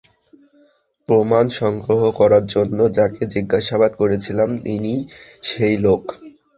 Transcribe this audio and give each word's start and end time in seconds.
প্রমাণ 1.09 1.45
সংগ্রহ 1.59 2.01
করার 2.19 2.43
জন্য 2.47 2.79
যাকে 2.97 3.21
জিজ্ঞাসাবাদ 3.33 3.91
করেছিলাম 4.01 4.49
ইনিই 4.67 5.01
সেই 5.43 5.75
লোক! 5.85 6.01